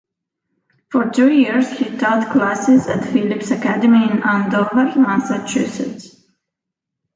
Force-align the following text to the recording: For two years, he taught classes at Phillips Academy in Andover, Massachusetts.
For 0.89 1.11
two 1.11 1.31
years, 1.31 1.69
he 1.77 1.95
taught 1.95 2.31
classes 2.31 2.87
at 2.87 3.05
Phillips 3.05 3.51
Academy 3.51 4.09
in 4.09 4.23
Andover, 4.23 4.99
Massachusetts. 4.99 6.19